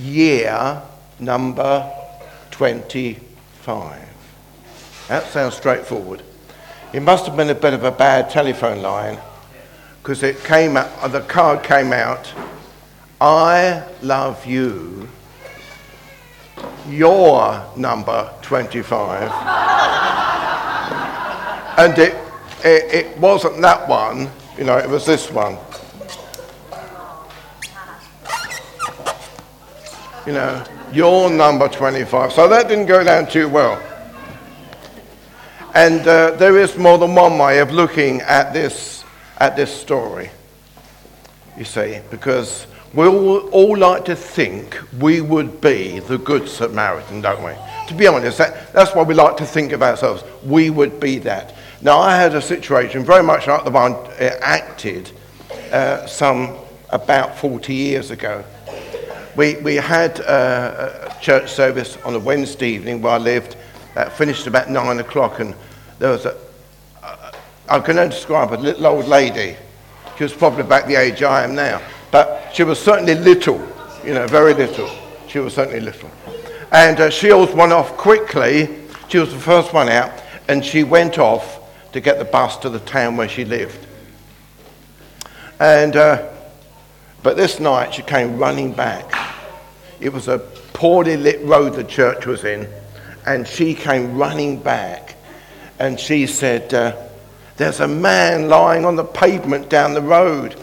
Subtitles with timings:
[0.00, 0.82] year
[1.18, 1.90] number
[2.50, 4.08] 25.
[5.08, 6.22] That sounds straightforward.
[6.92, 9.18] It must have been a bit of a bad telephone line
[10.02, 12.32] because it came out, uh, the card came out,
[13.20, 15.08] I love you,
[16.88, 19.30] your number 25.
[21.78, 22.16] and it,
[22.64, 25.58] it, it wasn't that one, you know, it was this one.
[30.26, 32.32] You know, your number 25.
[32.32, 33.82] So that didn't go down too well.
[35.74, 39.04] And uh, there is more than one way of looking at this,
[39.38, 40.30] at this story,
[41.56, 47.44] you see, because we all, like to think we would be the Good Samaritan, don't
[47.44, 47.52] we?
[47.86, 50.24] To be honest, that, that's what we like to think of ourselves.
[50.44, 51.54] We would be that.
[51.82, 55.12] Now, I had a situation very much like the one uh, acted
[55.72, 56.56] uh, some
[56.90, 58.44] about 40 years ago.
[59.40, 63.56] We, we had uh, a church service on a Wednesday evening where I lived,
[63.94, 65.54] that finished about nine o'clock, and
[65.98, 66.36] there was a,
[67.66, 69.56] I can only describe a little old lady.
[70.18, 73.66] She was probably about the age I am now, but she was certainly little,
[74.04, 74.90] you know, very little.
[75.26, 76.10] She was certainly little.
[76.70, 78.68] And uh, she always went off quickly.
[79.08, 80.12] She was the first one out,
[80.48, 81.60] and she went off
[81.92, 83.86] to get the bus to the town where she lived.
[85.58, 86.28] And, uh,
[87.22, 89.19] but this night she came running back.
[90.00, 90.38] It was a
[90.72, 92.68] poorly lit road the church was in,
[93.26, 95.16] and she came running back,
[95.78, 96.96] and she said, uh,
[97.56, 100.56] "There's a man lying on the pavement down the road."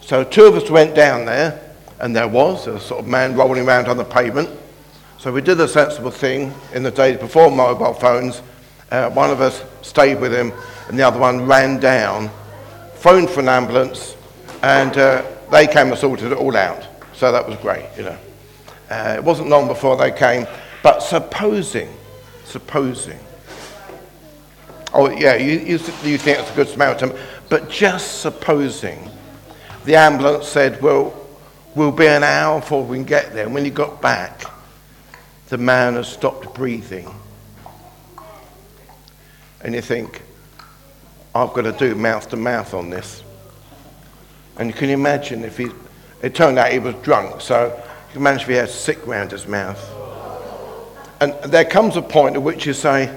[0.00, 1.60] So two of us went down there,
[2.00, 4.48] and there was a sort of man rolling around on the pavement.
[5.18, 8.42] So we did the sensible thing in the days before mobile phones.
[8.90, 10.52] Uh, one of us stayed with him,
[10.88, 12.30] and the other one ran down,
[12.94, 14.16] phoned for an ambulance,
[14.62, 16.86] and uh, they came and sorted it all out.
[17.14, 18.16] So that was great, you know.
[18.90, 20.46] Uh, it wasn't long before they came,
[20.82, 21.92] but supposing,
[22.44, 23.18] supposing,
[24.94, 27.12] oh yeah, you, you, you think it's a good Samaritan,
[27.48, 29.10] but just supposing
[29.84, 31.14] the ambulance said, well,
[31.74, 33.44] we'll be an hour before we can get there.
[33.46, 34.42] And when he got back,
[35.48, 37.08] the man has stopped breathing.
[39.62, 40.22] And you think,
[41.34, 43.22] I've got to do mouth to mouth on this.
[44.58, 45.68] And you can imagine if he,
[46.22, 47.82] it turned out he was drunk, so
[48.12, 49.82] he had sick round his mouth.
[51.20, 53.14] And there comes a point at which you say,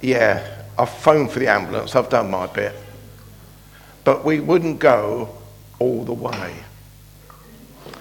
[0.00, 2.74] yeah, I've phoned for the ambulance, I've done my bit.
[4.04, 5.30] But we wouldn't go
[5.78, 6.54] all the way.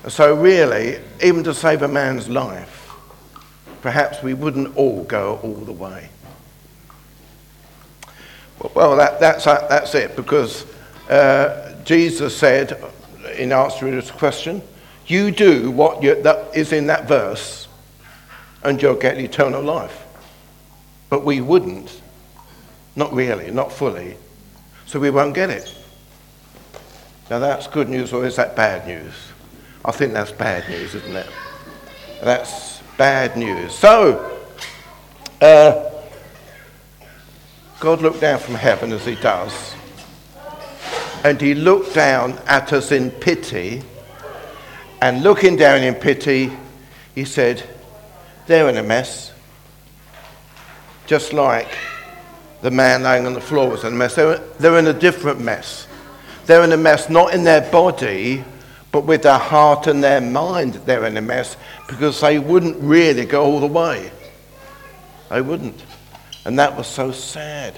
[0.07, 2.91] So, really, even to save a man's life,
[3.81, 6.09] perhaps we wouldn't all go all the way.
[8.73, 10.65] Well, that, that's, that's it, because
[11.09, 12.83] uh, Jesus said,
[13.35, 14.61] in answer to this question,
[15.07, 17.67] you do what you, that is in that verse,
[18.63, 20.05] and you'll get eternal life.
[21.09, 22.01] But we wouldn't.
[22.95, 24.17] Not really, not fully.
[24.85, 25.75] So we won't get it.
[27.29, 29.13] Now that's good news, or is that bad news?
[29.83, 31.27] I think that's bad news, isn't it?
[32.23, 33.73] That's bad news.
[33.73, 34.39] So,
[35.41, 35.91] uh,
[37.79, 39.75] God looked down from heaven as he does,
[41.23, 43.83] and he looked down at us in pity,
[45.05, 46.51] and looking down in pity,
[47.13, 47.61] he said,
[48.47, 49.31] They're in a mess.
[51.05, 51.67] Just like
[52.63, 54.15] the man lying on the floor was in a mess.
[54.15, 55.85] They're, in a different mess.
[56.47, 58.43] They're in a mess not in their body,
[58.91, 61.55] but with their heart and their mind, they're in a mess
[61.87, 64.09] because they wouldn't really go all the way.
[65.29, 65.83] They wouldn't.
[66.45, 67.77] And that was so sad.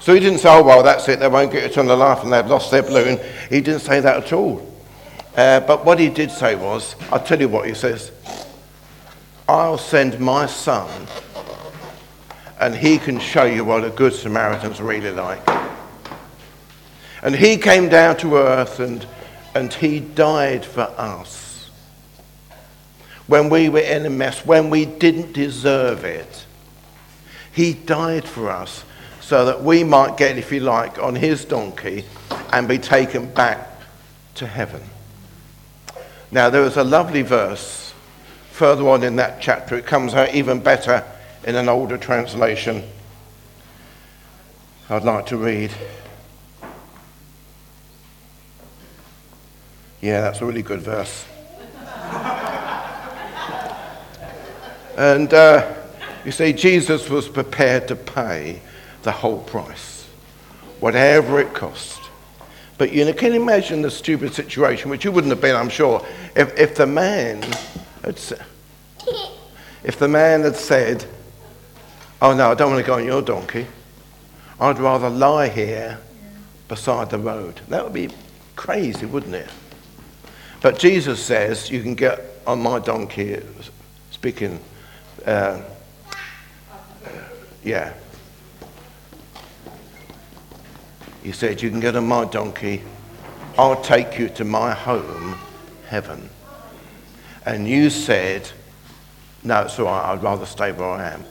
[0.00, 2.24] So he didn't say, oh, well, that's it, they won't get it on the life
[2.24, 3.20] and they've lost their balloon.
[3.48, 4.73] He didn't say that at all.
[5.36, 8.12] Uh, but what he did say was, I'll tell you what he says
[9.48, 11.06] I'll send my son
[12.60, 15.42] and he can show you what a good Samaritan's really like.
[17.22, 19.06] And he came down to earth and,
[19.54, 21.70] and he died for us.
[23.26, 26.46] When we were in a mess, when we didn't deserve it,
[27.52, 28.84] he died for us
[29.20, 32.04] so that we might get, if you like, on his donkey
[32.52, 33.68] and be taken back
[34.36, 34.82] to heaven.
[36.30, 37.94] Now, there is a lovely verse
[38.50, 39.76] further on in that chapter.
[39.76, 41.04] It comes out even better
[41.44, 42.84] in an older translation.
[44.88, 45.72] I'd like to read.
[50.00, 51.24] Yeah, that's a really good verse.
[54.96, 55.74] and uh,
[56.24, 58.60] you see, Jesus was prepared to pay
[59.02, 60.06] the whole price,
[60.80, 62.03] whatever it cost,
[62.76, 66.04] But you can imagine the stupid situation, which you wouldn't have been, I'm sure,
[66.34, 67.42] if, if the man
[68.02, 68.18] had,
[69.84, 71.04] if the man had said,
[72.20, 73.66] "Oh no, I don't want to go on your donkey.
[74.60, 76.00] I'd rather lie here
[76.68, 78.10] beside the road." That would be
[78.56, 79.50] crazy, wouldn't it?
[80.60, 83.40] But Jesus says, "You can get on my donkey."
[84.10, 84.58] Speaking,
[85.26, 85.60] uh,
[87.62, 87.92] yeah.
[91.24, 92.82] He said, You can get on my donkey.
[93.58, 95.36] I'll take you to my home,
[95.88, 96.28] heaven.
[97.46, 98.48] And you said,
[99.42, 100.12] No, it's all right.
[100.12, 101.24] I'd rather stay where I am.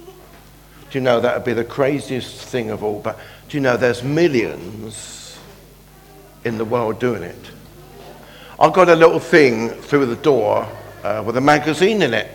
[0.00, 3.00] Do you know that would be the craziest thing of all?
[3.00, 5.38] But do you know there's millions
[6.44, 7.50] in the world doing it?
[8.58, 10.68] I got a little thing through the door
[11.04, 12.28] uh, with a magazine in it.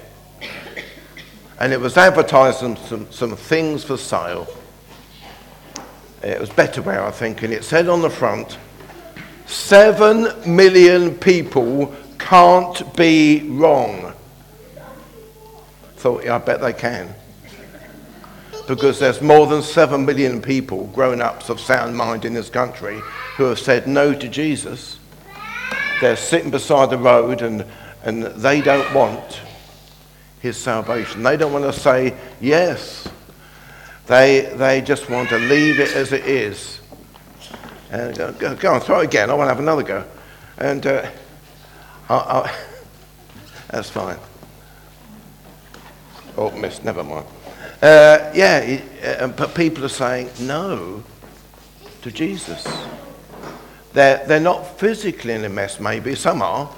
[1.59, 4.47] And it was advertising some, some things for sale.
[6.23, 8.57] It was Betterware, I think, and it said on the front,
[9.45, 14.13] seven million people can't be wrong.
[15.97, 17.13] Thought, yeah, I bet they can.
[18.67, 22.99] Because there's more than seven million people, grown ups of sound mind in this country,
[23.37, 24.99] who have said no to Jesus.
[26.01, 27.65] They're sitting beside the road and,
[28.03, 29.41] and they don't want
[30.41, 31.23] his salvation.
[31.23, 33.07] They don't want to say yes.
[34.07, 36.79] They, they just want to leave it as it is.
[37.91, 39.29] And go, go, go on, throw it again.
[39.29, 40.05] I want to have another go.
[40.57, 41.09] And uh,
[42.09, 42.55] I, I,
[43.69, 44.17] that's fine.
[46.37, 46.85] Oh, missed.
[46.85, 47.25] Never mind.
[47.81, 51.03] Uh, yeah, uh, but people are saying no
[52.01, 52.65] to Jesus.
[53.93, 56.15] They're, they're not physically in a mess, maybe.
[56.15, 56.73] Some are.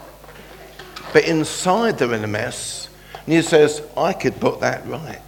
[1.14, 2.90] But inside they're in a mess.
[3.26, 5.22] And he says, I could put that right.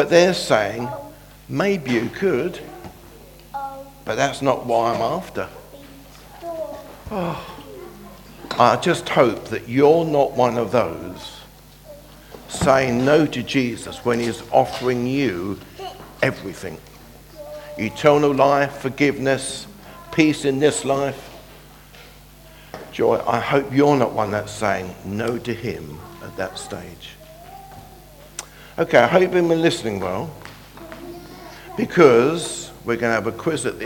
[0.00, 0.88] But they're saying,
[1.46, 2.58] maybe you could,
[3.52, 5.46] but that's not what I'm after.
[7.10, 7.60] Oh,
[8.52, 11.40] I just hope that you're not one of those
[12.48, 15.60] saying no to Jesus when he's offering you
[16.22, 16.78] everything
[17.76, 19.66] eternal life, forgiveness,
[20.12, 21.28] peace in this life,
[22.90, 23.22] joy.
[23.26, 27.10] I hope you're not one that's saying no to him at that stage.
[28.80, 30.34] Okay, I hope you've been listening well
[31.76, 33.84] because we're going to have a quiz at the